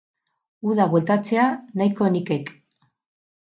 [0.71, 1.43] Uda bueltatzea
[1.83, 2.51] nahiko nikek